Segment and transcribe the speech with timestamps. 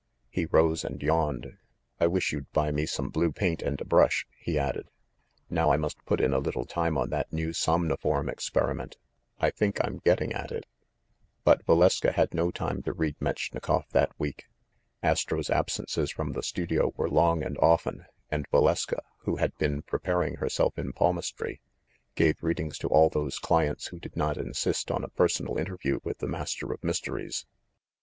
[0.31, 1.59] He rose and yawned.
[1.99, 4.87] "I wish you'd buy me some blue paint and a brush," he added.
[5.47, 8.97] "Now I must put in a little time on that new somnoform experiment.
[9.37, 10.65] I think I'm getting at it."
[11.43, 14.45] THE FANSHAWE GHOST 71 But Valeska had no time to read Metchnikoff that week.
[15.03, 20.37] Astro's absences from the studio were long and often, and Valeska, who had been preparing
[20.37, 21.61] herself in palmistry,
[22.15, 26.17] gave readings to all those clients who did not insist on a personal interview with
[26.17, 27.45] the Master of Mysteries.